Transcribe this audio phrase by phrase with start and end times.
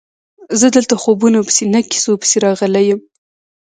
[0.59, 3.01] زه دلته خوبونو پسې نه کیسو پسې راغلی یم.